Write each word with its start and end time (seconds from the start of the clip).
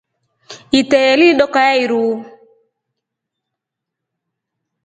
Itreye 0.79 1.13
lili 1.19 1.37
dooka 1.39 1.59
ya 1.67 1.73
iru. 1.83 2.05